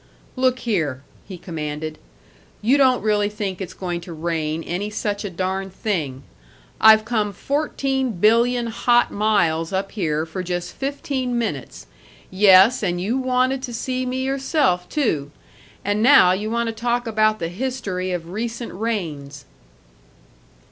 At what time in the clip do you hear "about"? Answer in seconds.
17.05-17.37